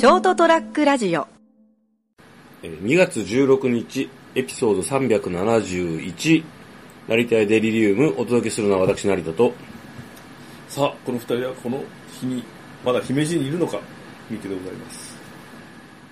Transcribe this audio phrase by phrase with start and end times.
[0.00, 1.28] ショートトラックラジオ
[2.62, 6.42] えー2月16日、エピソード371、
[7.06, 9.52] 成田屋デリリウム、お届けするのは私、成田と、
[10.70, 11.84] さあ、この二人はこの
[12.18, 12.42] 日に、
[12.82, 13.78] まだ姫路にいるのか、
[14.30, 15.14] 見てでございます。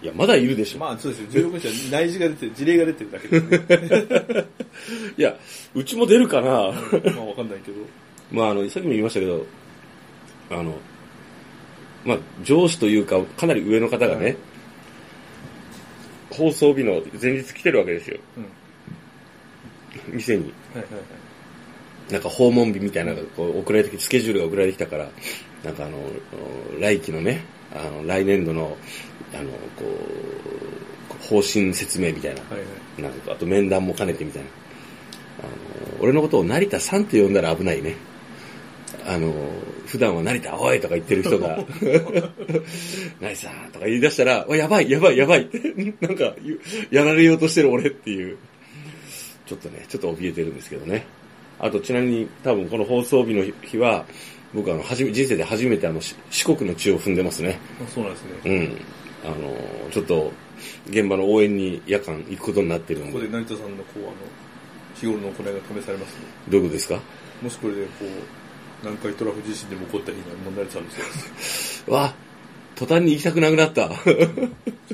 [0.03, 0.81] いや、まだいるでしょ。
[0.81, 1.49] まあ、そうですよ。
[1.49, 4.47] 16日は内示が出てる、事例が出てるだけですね。
[5.17, 5.35] いや、
[5.75, 7.79] うちも出るかなまあ、わかんないけど。
[8.31, 9.47] まあ、あの、さっきも言いましたけど、
[10.51, 10.79] あの、
[12.09, 14.37] まあ、上司というか、かなり上の方がね、はい
[16.39, 18.19] 放送日の前日来てるわけですよ。
[18.37, 20.17] うん。
[20.17, 20.45] 店に。
[20.73, 20.99] はいはいは
[22.09, 22.13] い。
[22.13, 25.09] なんか訪問日みたいなのがこう送られてきて、スケジュールが送られてきたから、
[25.65, 25.99] なんかあの、
[26.79, 27.43] 来期のね、
[27.75, 28.77] あの、来年度の、
[29.35, 29.85] あの、こ
[31.21, 32.65] う、方針説明みたいな、はいは
[32.99, 33.03] い。
[33.03, 34.49] なんかあと面談も兼ねてみたいな。
[35.41, 37.97] あの、俺のことを成田さんって呼んだら危ないね。
[39.09, 39.33] あの、
[39.87, 41.57] 普段は成田おいとか言ってる人が、
[43.21, 45.59] 成田さんとか言い出したら、おやばい、やばい、やばいって、
[46.07, 46.35] なんか、
[46.91, 48.37] やられようとしてる俺っていう、
[49.47, 51.07] ちょっとね、ちょっと怯えてるんですけどね。
[51.59, 54.05] あと、ちなみに多分この放送日の日は、
[54.53, 57.59] 僕あの、はじめ、人生で初めてあの、し四国の地を踏んでますね。
[57.83, 58.31] あそうなんですね。
[58.45, 58.77] うん。
[59.25, 59.57] あの、
[59.91, 60.33] ちょっと、
[60.91, 64.13] 現場の応援に夜間行くことになってるんでここで、成田さんの、こう、あの、
[64.95, 66.21] 日頃の行いが試されますね。
[66.49, 67.01] どういうことですか？
[67.43, 68.09] もしこれで、こう、
[68.83, 70.93] 南海トラフ地震でも起こった日には、もうんで
[71.41, 71.85] す。
[71.87, 72.15] うわ、
[72.77, 73.89] 途端に行きたくなくなった。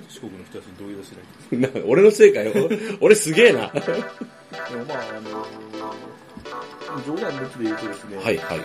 [0.09, 1.81] 四国の人たちに同意出しないと。
[1.81, 2.53] な俺のせいかよ。
[3.01, 3.69] 俺すげえな。
[3.69, 5.45] でもまあ、あの
[7.07, 8.61] 冗談抜きで言うとですね、はい、はい。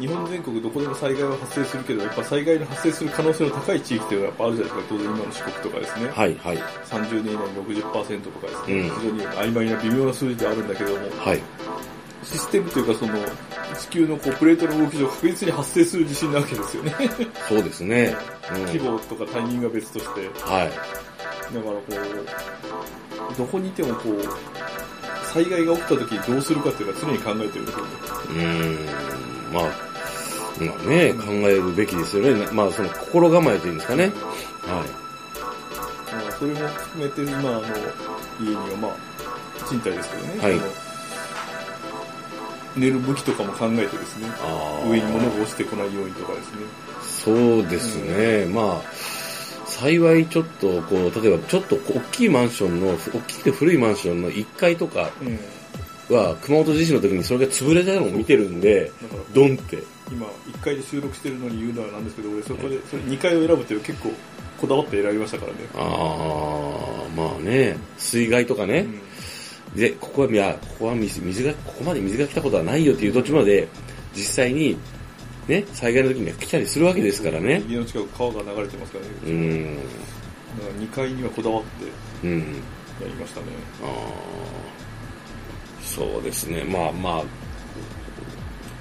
[0.00, 6.08] 日本全国どこでも災害は発生するけど、やっぱ災害の発生する可能性の高い地域っていうのはやっぱあるじゃないですか、当然今の四国とかですね。
[6.10, 6.56] はい、はい。
[6.56, 11.42] 30年以内に60%とかですね、うん非常に曖昧な微妙な数字ではあるんだけども、はい。
[12.24, 13.12] システムというかその、
[13.74, 16.94] 地球のこうプレートの動き上確実に発生する地震なわけですよね。
[17.48, 18.14] そうですね。
[18.54, 20.66] うん規模とかタイミングは別として、だかはい。
[20.66, 20.72] ら
[21.62, 21.82] こ
[23.32, 24.22] う、どこにいてもこう、
[25.32, 27.90] 災害が起きた時にどうするかっていうのは常に考えてるんですよね。
[28.28, 29.64] うーん、まあ、
[30.60, 32.46] まあね、考えるべきですよね。
[32.52, 34.04] まあ、その心構えというんですかね。
[34.04, 34.12] はい。
[34.12, 34.18] ま
[36.28, 37.60] あ、それも含めて今あの
[38.40, 38.96] 家にはまあ
[39.68, 40.54] 賃貸ですけどね、はい
[42.76, 44.28] 寝る向きとかも考えてですね
[44.88, 46.58] 上に物が落ちてこないようにとかですね。
[47.02, 48.46] そうですね。
[48.46, 48.82] まあ、
[49.64, 55.10] 幸いちょっと、こう、例えばちょっと大きいマンションの、大きくて古いマンションの1階とか
[56.10, 58.92] は、熊本地震の時にそれが潰れたのを見てるんで、
[59.32, 59.82] ドンって。
[60.12, 64.10] 今1階で収録してるのに言うのはなんですけど俺そこでそれ2階を選ぶっていう結構
[64.60, 69.00] こだわって選びましたからね、ああ、まあね、水害とかね、うん
[69.74, 73.68] で、ここは、いや、ここは水水が、ここまで水が来たことはないよっていう土地まで、
[74.14, 74.76] 実際に、
[75.48, 77.62] ね、災害の時には来たりするわけですからね。
[77.68, 79.88] 家の近く川が流れてますからね、うーん、だか
[80.68, 82.44] ら2階にはこだわってうん、や
[83.02, 83.46] りましたね。
[83.82, 84.44] あー
[85.84, 87.22] そうですね、まあま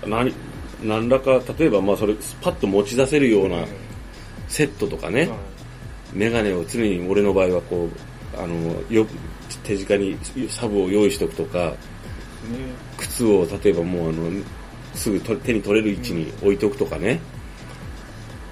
[0.04, 0.34] あ、何、
[0.84, 3.66] 何らか、例えばまあそれ、パッと持ち出せるような
[4.48, 5.38] セットとかね、はい。
[6.14, 7.90] メガネを常に俺の場合はこ
[8.38, 9.06] う、あの、よ、
[9.64, 10.18] 手近に
[10.50, 11.76] サブを用意しとくとか、ね
[12.98, 14.32] 靴を例えばもうあの、
[14.94, 17.20] すぐと手に取れる位置に置いておくとかね。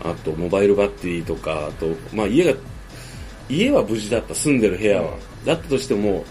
[0.04, 2.58] あと、モバイルバッテリーとか、あと、まあ家が、
[3.50, 5.18] 家は無事だった、住んでる部屋は。
[5.46, 6.26] だったとしても、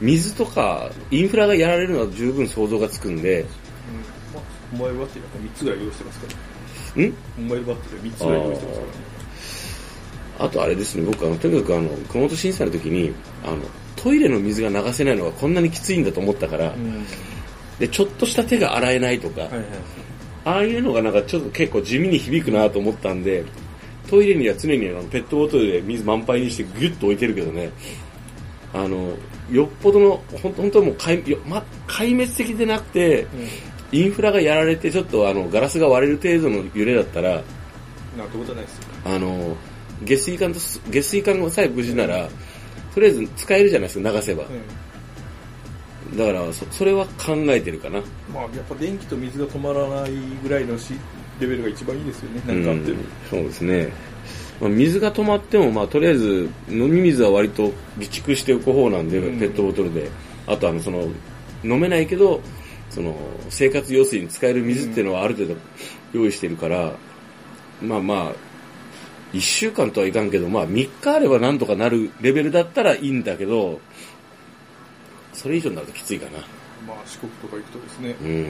[0.00, 3.46] 水とか、インフラがやられるのは十分想像がつくんで、うん。
[3.46, 4.42] まあ、
[4.72, 6.26] モバイルバッテリーなんか3つぐらい用意してますか
[6.96, 7.14] ら、ん？
[7.38, 8.98] モバイルバッテリー3つぐらい用意してますからね。
[10.40, 13.12] あとあれですね、僕あの、とにかくあの、熊本震災の時に、
[13.44, 13.58] あの、
[14.00, 17.04] トイレの水が流せないのがこんなにきついんだと思ったから、うん。
[17.78, 19.64] で、ちょっとした手が洗えないとか、はいはい。
[20.44, 23.44] ああいうのがなんかちょっと結構地味に響くなと思ったんで、
[24.08, 27.70] トイレには常にあのペットボトルで水満杯にしてギュッと置いてるけどね、
[28.72, 29.14] あの、
[29.50, 33.26] よっぽどの、ほん本当はもう壊,よ、ま、壊滅的でなくて、
[33.92, 37.42] インフラがやられてちょっとあの、ガラスが割れる程度の揺れだったら、
[38.16, 38.82] なんてことはないですよ。
[39.04, 39.56] あの、
[40.04, 42.28] 下水管とす、下水管がさえ無事なら、
[42.98, 44.44] とりあえず使えるじゃないですか、流せば。
[46.16, 48.00] だから、そそれは考えてるかな。
[48.34, 50.12] まあ、やっぱ電気と水が止まらない
[50.42, 50.94] ぐらいのし
[51.38, 52.98] レベルが一番いいですよね、なんかあっても。
[52.98, 53.92] うんそうですね。
[54.60, 60.10] まあ、水が止まっても、まあ、とりあえず、飲み水は割と備蓄しておく方なんで、うんペットボトルで。
[60.48, 61.08] あと、あの、その、
[61.62, 62.40] 飲めないけど、
[62.90, 63.14] その、
[63.48, 65.56] 生活用水に使える水っていうのはある程度
[66.12, 66.92] 用意してるから、
[67.80, 68.47] まあまあ、
[69.32, 73.80] 一週間とはいかんけど、まあ3日あればなんとかなるレベルだったらいいんだけど、
[75.32, 76.38] それ以上になるときついかな。
[76.86, 78.46] まあ、四国とか行くとですね、うん。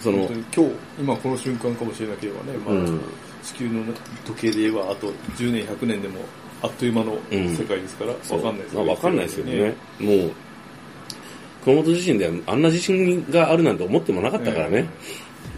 [0.00, 3.00] その今日、今この瞬間かもしれなければね、まあ、うん
[3.42, 3.82] 地球の
[4.24, 6.20] 時計で言えば、あと10年、100年でも、
[6.62, 9.74] あっという間の世界ですから、そうわかんないですまあわかんないですけどね。
[9.98, 10.32] もう、
[11.64, 14.86] 熊本地震であんな地震があるなんて思ってもなかったからね。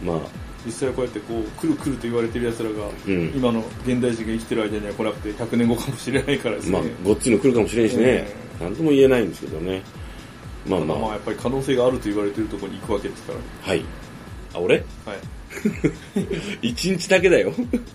[0.03, 0.19] まあ、
[0.65, 6.73] 実際はこうやってこう、来る来ると言われてる奴らが、うん今の現代人が生きてる間には来なくて、100年後かもしれないからですね。
[6.73, 8.27] まあ、ごっついの来るかもしれんしね、
[8.61, 9.83] なんとも言えないんですけどね。
[10.67, 13.39] まあまあ、まあまあ、やっぱり可能性があると言われてるところに行くわけですから。
[13.69, 13.85] はい。
[14.55, 14.77] あ、俺？
[14.77, 14.85] はい。
[16.69, 17.53] 一日だけだよ。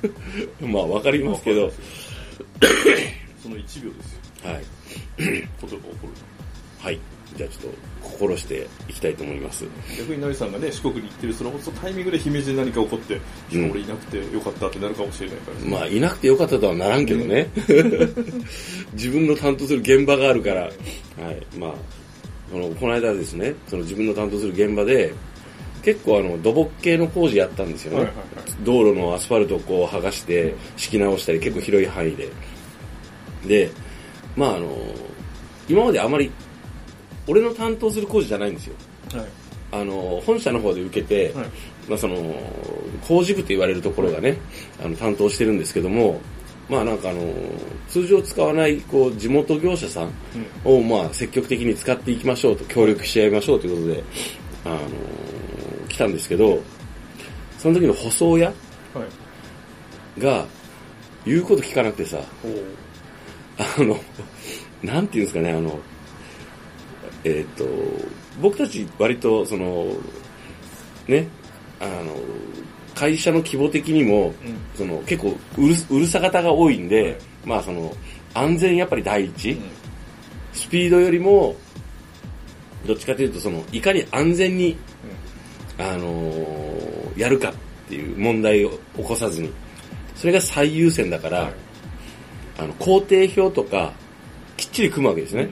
[0.62, 1.72] まあ、わかりますけど、
[3.42, 4.52] その1秒ですよ。
[4.52, 4.64] はい。
[5.60, 6.14] ことが起こる。
[6.80, 7.00] はい。
[7.36, 9.66] じゃあちょっと、心していきたいと思います。
[9.98, 13.14] 逆に成さんがね、四国に行ってる、そのタイミングで姫路で何か起こって、
[13.52, 17.50] いや俺いなくてよかったってなるかもしれないから、ねまあ、いなくてよかったとはならんけどね。
[18.94, 20.62] 自分の担当する現場があるから。
[20.64, 21.58] はい。
[21.58, 21.74] まあ、
[22.52, 25.14] この、この間ですね、その自分の担当する現場で、
[25.84, 27.98] 結構あの、土木系の工事やったんですよね。
[28.00, 28.26] はいはいはい
[28.64, 32.30] 道路のアスファルトをこう剥がして、敷き直したり、結構広い範囲で。
[33.46, 33.72] で、
[34.36, 34.76] まああの、
[35.70, 36.32] 今まであまり、
[37.30, 38.76] 俺の担当する工事じゃないんですよ。
[39.14, 39.26] はい。
[39.72, 41.46] あの、本社の方で受けて、はい。
[41.88, 42.16] まあ、その
[43.08, 44.38] 工事部と言われるところがね、
[44.84, 46.20] あの担当してるんですけども、
[46.70, 47.22] まあなんかあの
[47.88, 50.12] 通常使わないこう地元業者さん
[50.64, 54.04] をまあ積極的に使っていきましょうと協力し合いましょうということで、
[54.66, 56.62] あの来たんですけど、
[57.58, 58.54] その時の舗装屋は
[60.18, 60.22] い。
[60.22, 60.46] が
[61.26, 62.20] 言うこと聞かなくてさ、
[63.58, 64.00] あの、
[64.84, 65.80] なんていうんですかね、あの、
[67.24, 67.66] えっ、と、
[68.42, 69.94] 僕たち割とその、
[71.08, 71.28] ね、
[71.80, 72.16] あの、
[72.96, 74.34] 会社の規模的にも、うん。
[74.76, 77.16] その結構うるうるさ型が多いんで、はい。
[77.46, 77.96] まあその、
[78.34, 79.64] 安全やっぱり第一、うん。
[80.54, 81.56] スピードよりも、
[82.86, 84.78] どっちかというとその、いかに安全に、
[85.78, 86.90] あのー
[87.20, 87.54] やるかっ
[87.90, 89.52] ていう問題を起こさずに、
[90.16, 91.54] それが最優先だから、はい。
[92.60, 93.94] あの、工程表とか、
[94.56, 95.50] きっちり組むわけですね。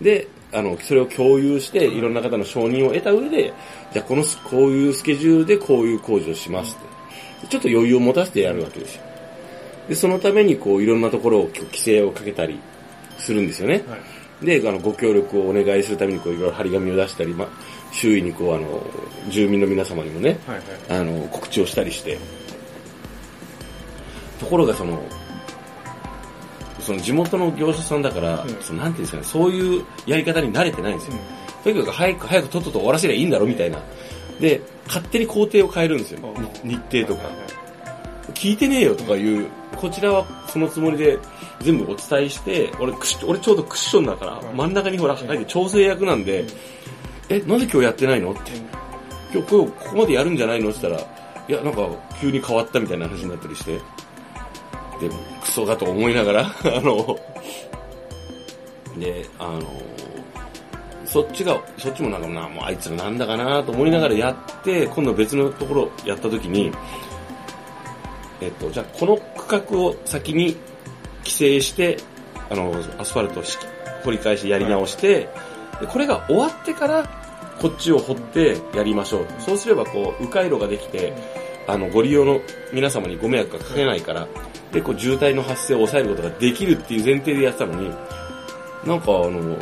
[0.00, 3.52] で、あの、それを共有して、いろんな方の承認を得た上で、
[3.92, 7.48] じゃあこのス、こういうスケジュールでこういう工事をしますって。
[7.48, 9.02] ちょっと余裕を持たせてやるわけですよ。
[9.88, 12.58] で、そのためにこう、いろんなところを規制をかけたり
[13.18, 13.84] するんですよね。
[13.86, 13.96] は
[14.42, 14.46] い。
[14.46, 17.48] で、あの、ご協力をお願いするためにこう、いろいろ張り紙を出したり、まあ、
[17.92, 18.82] 周囲にこう、あの、
[19.30, 20.56] 住民の皆様にもね、はい。
[20.56, 21.00] はい。
[21.00, 22.18] あの、告知をしたりして。
[24.40, 25.02] ところがその、
[26.84, 28.48] その地元の業者さんだから、うん。
[28.60, 31.16] そのなんていうんですかね、そういうやり方に慣れてないんですよ。
[31.64, 33.78] とにかく早く早くとっとと終わらせりゃいいんだろみたいな。
[34.38, 36.20] で、勝手に工程を変えるんですよ。
[36.22, 36.68] うん。
[36.68, 37.28] 日程とか。
[38.34, 39.46] 聞いてねえよとかいう、
[39.76, 41.18] こちらはそのつもりで
[41.60, 42.92] 全部お伝えして、俺
[43.26, 46.44] 俺ちょうどクッションだから、はい真ん中にほら入って調整役なんで、
[47.28, 48.32] え、なんで今日やってないの？
[48.32, 48.52] って。
[49.32, 50.70] 今日ここまでやるんじゃないの？
[50.70, 51.10] って言ったら、
[51.48, 51.88] いや、なんか
[52.20, 57.18] 急に変わったみたいな話になったりして、でも、クソだと思いながら、 あの、
[58.98, 59.62] で、あの、
[61.04, 66.72] そっちが、そっちもなんかな、もうあいつらなんだかなと思いながらやって、今度別のところやった時に、
[68.40, 70.56] えっと、じゃあこの区画を先に
[71.20, 71.98] 規制して、
[72.50, 73.42] あの、アスファルトを
[74.04, 75.28] 掘り返しやり直して、
[75.80, 77.08] でこれが終わってから、
[77.60, 79.26] こっちを掘ってやりましょう。
[79.38, 81.14] そうすれば、こう、迂回路ができて、
[81.66, 82.40] あの、ご利用の
[82.72, 84.28] 皆様にご迷惑がかけないから、
[84.72, 87.90] で、こう、渋滞の発生を抑えることができるっていう前提でやってたのに、
[88.84, 89.56] なんかあの、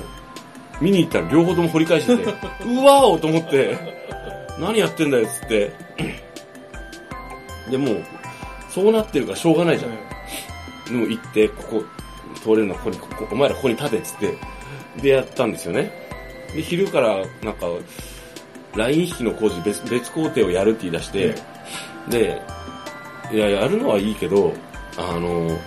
[0.80, 2.22] 見に行ったら両方とも掘り返してて、
[2.66, 3.76] うわーと思って、
[4.58, 5.72] 何やってんだよっつって。
[7.70, 8.04] で、もう、
[8.68, 9.92] そうなってるからしょうがないじゃん。
[10.92, 11.84] でも行って、ここ、
[12.42, 14.34] 通れるのはここに、ここ、お前らここに立てっつって、
[15.00, 15.90] でやったんですよね。
[16.54, 17.66] で、昼から、なんか、
[18.74, 21.34] ライン引きの工事別、別工程をやるって言い出して、
[22.08, 22.40] で、
[23.32, 24.52] いや、やるのはいいけど、
[24.96, 25.58] あの、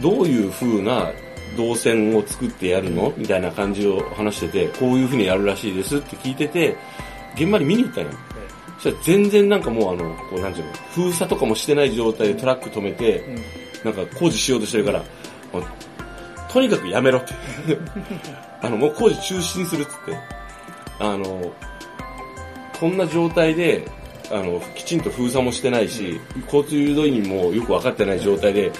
[0.00, 1.10] どういう風な
[1.56, 3.12] 動線を作ってやるの？
[3.16, 6.76] みたいな感じを話してて、こういう風にやるらしいですって聞いてて、
[7.34, 8.16] 現場に見に行ったのよ。
[8.78, 13.24] そしたら全然なんかもうあの、こうなんていうの、封鎖とかもしてない状態でトラック止めて、
[13.84, 15.02] なんか工事しようとしてるから、
[16.50, 17.34] とにかくやめろって。
[18.62, 20.16] あの、もう工事中止にするっつって。
[20.98, 21.52] あの、
[22.78, 23.86] こんな状態で、
[24.30, 28.70] あの、きちんと封鎖もしてないし、交通誘導員もよく分かってない状態で、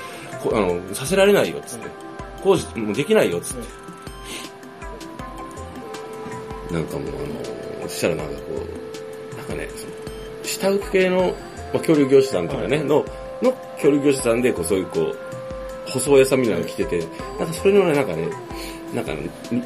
[0.43, 1.89] こあの、させられないよっつって。
[2.43, 3.81] 工事もうできないよっつって。
[6.73, 8.41] なんかもうあの、そしたらなんかこ
[9.33, 9.93] う、なんかね、その
[10.45, 11.35] 下請け系の、
[11.75, 13.05] まあ、協力業者さんとかね、の、
[13.43, 15.17] の協力業者さんで、こう、そういうこう、
[15.91, 16.99] 舗装屋さんみたいなのが来てて、
[17.39, 18.29] なんかそれのね、なんかね、
[18.95, 19.63] なんかね、に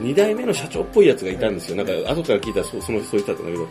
[0.00, 1.76] 二代目の社長っぽいやつがいたんですよ。
[1.76, 3.68] なんか、後から聞いたらそその、そう言ったんだけど、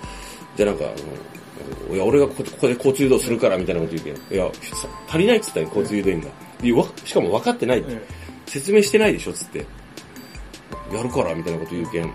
[0.55, 6.29] じゃあなんか、あの、いや、俺がここで交通誘導するからみたいなこと言うけど、いや、さ足りないっつったよ、交通誘導員が。
[6.62, 7.91] いやわしかも分かってないって。
[7.91, 9.65] え説明してないでしょ、つって。
[10.93, 12.12] やるから、みたいなこと言うけん。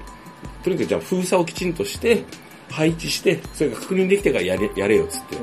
[0.62, 2.24] とにかくじゃあ封鎖をきちんとして、
[2.70, 5.36] 配置して、それが確認できてからやれ、やれよ、つって。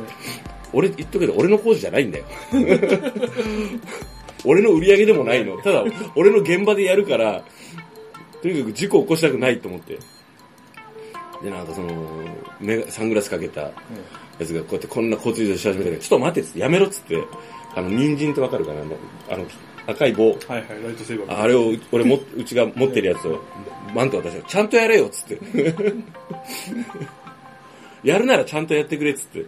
[0.73, 2.25] 俺言っとくけど、俺の工事じゃないんだよ。
[4.45, 5.57] 俺の売り上げでもないの。
[5.61, 5.83] ただ、
[6.15, 7.43] 俺の現場でやるから、
[8.41, 9.97] とにかく事故を起こしたくないと思って。
[11.45, 11.93] で、なんかその、
[12.59, 13.71] メガサングラスかけたや
[14.43, 17.23] つがこうやってこんな交通誘導し始めたけど、ちょっと待ってっつって、やめろっつって、
[17.75, 18.81] あの、人参ってわかるかな？
[18.81, 18.97] あの、
[19.29, 19.45] あの
[19.87, 20.29] 赤い棒。
[20.31, 21.41] はいはい、ライトセーバー。
[21.41, 23.39] あれを、俺も、うちが持ってるやつを、
[23.93, 25.39] マント渡して、ちゃんとやれよっつって。
[28.03, 29.39] やるならちゃんとやってくれっつって。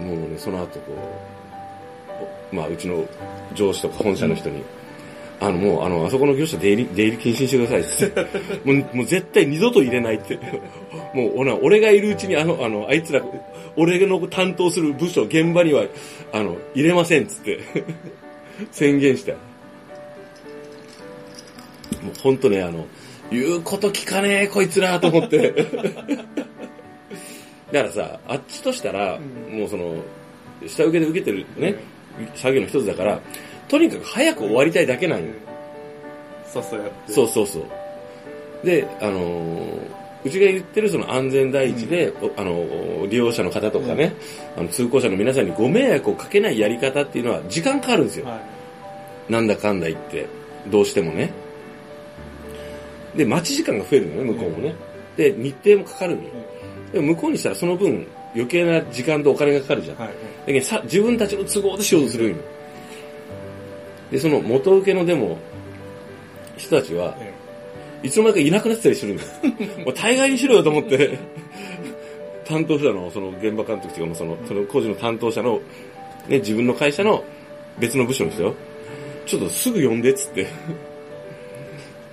[0.00, 1.20] もうね、その後こ
[2.52, 3.06] う、まあ、うちの
[3.54, 4.62] 上司とか本社の人に、
[5.44, 7.84] あの、もう、あの、あそこの業者出入り、出入り禁止にしてくださいっ
[8.14, 8.62] て。
[8.64, 10.38] もう、もう絶対二度と入れないって。
[11.12, 13.22] もう、俺がいるうちに、あの、あの、あいつら、
[13.76, 15.84] 俺の担当する部署、現場には、
[16.32, 17.60] あの、入れませんっつって。
[18.72, 19.32] 宣言した。
[19.32, 19.38] も
[22.16, 22.86] うほんとね、あの、
[23.30, 25.52] 言うこと聞かねえ、こいつら、と思って。
[27.72, 29.18] だからさ、あっちとしたら、
[29.50, 29.96] うんもうその、
[30.66, 31.74] 下請けで受けてるね、
[32.34, 33.20] 作業の一つだから、
[33.68, 35.26] とにかく早く終わりたいだけなんよ。
[36.46, 37.12] さっさやって。
[37.12, 38.66] そうそうそう。
[38.66, 44.14] で、あのーうちが言ってるその安全第一で、おあのー利用者の方とかね、
[44.56, 48.26] あの通行者の皆さんにご迷惑をかけないやり方っていうのは時間かかるんですよ。
[48.26, 48.40] は
[49.28, 50.26] なんだかんだ言って、
[50.70, 51.30] どうしてもね。
[53.14, 54.74] で、待ち時間が増えるのね、向こうもね。
[55.16, 56.28] で、日程もかかるのよ。
[56.92, 59.96] でも向こうにしたらその分余計な時間とお金がかかるじゃん。
[59.96, 60.00] い。
[60.00, 60.10] はい。
[60.10, 60.14] だ
[60.46, 62.36] けどさ自分たちの都合でしようとするんよ。
[64.10, 65.38] で、その元請けのでも、
[66.56, 67.32] 人たちは、え
[68.04, 69.28] いつの間にかいなくなってたりするんだよ。
[69.86, 71.18] もう大概にしろよと思って、
[72.44, 75.60] 担当者の、その現場監督というか、その、その工事の担当者の、
[76.28, 77.24] ね、自分の会社の
[77.78, 78.54] 別の部署の人よ。
[79.24, 80.46] ちょっとすぐ呼んでっつって。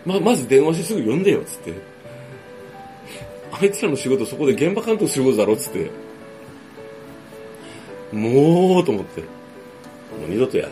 [0.05, 1.73] ま、まず電話してすぐ呼んでよっつって。
[3.51, 5.91] あいつらの仕事そこで現場監督することだろっつって。
[8.13, 9.21] もうと思って。
[9.21, 9.27] も
[10.25, 10.69] う二度とや。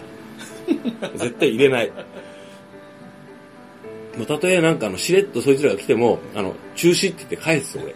[1.15, 1.91] 絶対入れない。
[4.17, 7.93] もうたとえなんかあの、しれっとそいつらが来ても、あの、中止って言って返す、俺。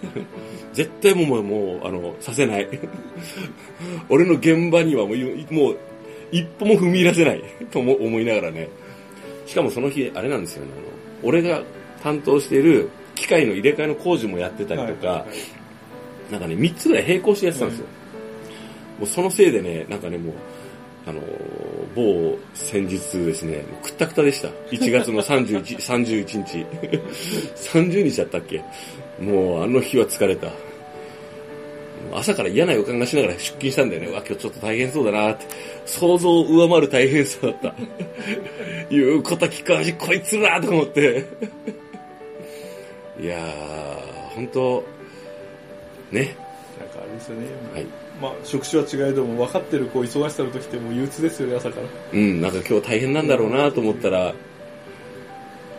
[0.74, 2.68] 絶対もう、もう、あの、させない。
[4.10, 5.78] 俺の現場にはもう、いもう、
[6.32, 7.44] 一歩も踏み入らせない。
[7.72, 8.70] とも思いながらね。
[9.46, 10.72] しかもその日、あれなんですよね。
[10.78, 10.88] あの、
[11.24, 11.62] 俺が
[12.02, 15.28] 担当している機械の入れ替えの工事もやってたりとか、はいはい
[16.32, 17.86] なんかね、三つぐらい並行してやってたんですよ。
[19.00, 20.34] もうそのせいでね、なんかね、もう、
[21.06, 21.24] あのー
[21.96, 24.50] 某先日ですね、もうくったくたでした。
[24.72, 26.66] 1月の31、 31日。
[27.56, 28.62] 30日だったっけ？
[29.20, 30.50] もうあの日は疲れた。
[32.16, 34.08] 朝から嫌な予感がしながら出勤したんだよね。
[34.08, 35.46] うわ、今日ちょっと大変そうだなって。
[35.86, 37.74] 想像を上回る大変さだった。
[38.92, 41.26] 言うこと聞かんし、こいつらとか思って。
[43.20, 44.84] いやー、本当
[46.12, 46.36] ね。
[46.80, 47.48] なんかあれですよね。
[47.74, 47.86] はい。
[48.22, 51.88] まあ、職種は違えども、分かってるこう忙しさの時ってもう憂鬱ですよね、朝から。
[52.14, 54.34] うん、なんか今日大変なんだろうなと思ったら、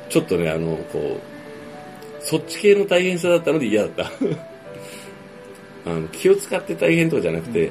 [0.09, 4.13] ちょっとね、あの、こう、そっち系の大変さだったので嫌だった。
[5.87, 7.71] あの気を使って大変とかじゃなくて、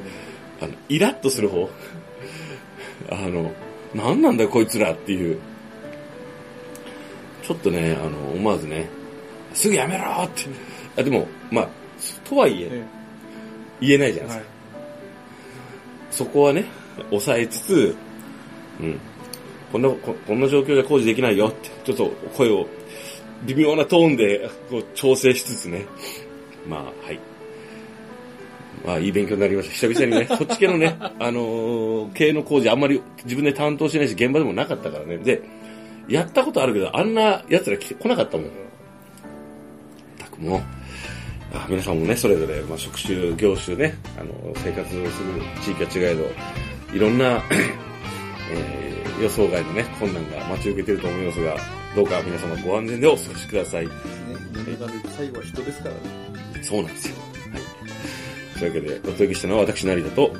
[0.61, 1.69] あの、イラッとする方。
[3.09, 3.51] あの、
[3.93, 5.37] なんなんだよこいつらっていう。
[7.41, 8.87] ちょっとね、あの、思わずね、
[9.53, 10.43] すぐやめろって。
[10.97, 11.69] あでも、まあ、
[12.23, 12.83] とはいえ、え
[13.81, 14.45] 言えないじゃえないですか。
[14.45, 14.52] はい。
[16.13, 16.65] そこはね、
[17.09, 17.95] 抑えつつ、
[18.79, 18.99] うん。
[19.71, 22.67] こんな、ここんな状況じゃ工事できないよって、ちょっと声を
[23.45, 25.85] 微妙なトーンでこう調整しつつね。
[26.67, 27.19] まあ、はい。
[28.85, 29.87] まあ、いい勉強になりました。
[29.87, 35.17] 久々にね、 そっち系のね、あのー系の工事あんまり自分で担当してないし、現場でもなかったからね。
[35.17, 35.41] で、
[36.07, 38.47] やったことあるけど、あんな奴ら来なかったもん。
[40.19, 40.61] たくもう、
[41.53, 45.09] あ皆さんもね、それぞれ、まあ、職種、業種ね、あの、生活する
[45.61, 47.41] 地域は違えど、いろんな、
[48.51, 51.55] えー予想外のね、困難が待ち受けていると思いますが、
[51.95, 53.87] どうか皆様ご安全でお過ごしください。
[53.87, 53.91] ね、
[55.15, 56.01] 最後は人ですからね。
[56.61, 57.15] そうなんですよ。
[57.51, 58.59] はい。
[58.59, 60.31] というわけで、お届けしたのは私、成田と、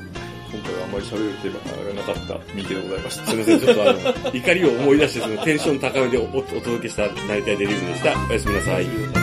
[0.51, 3.25] 今回はあんまり喋るテーマがなかった三池でございました。
[3.25, 8.27] すみません、ちょっとあの、 怒りを思い出して、そのテンション高めでおお届けした成田デリズムでした。
[8.29, 9.22] おやすみなさい。